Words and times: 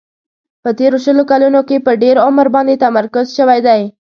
په 0.63 0.69
تیرو 0.77 0.97
شلو 1.05 1.23
کلونو 1.31 1.61
کې 1.67 1.77
په 1.85 1.91
ډېر 2.03 2.15
عمر 2.27 2.45
باندې 2.55 2.81
تمرکز 2.83 3.27
شوی 3.37 3.59
دی. 3.67 3.81